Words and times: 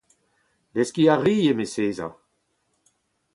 Deskiñ 0.73 1.07
a 1.13 1.15
ri, 1.17 1.35
eme 1.51 1.65
Seza. 1.73 2.07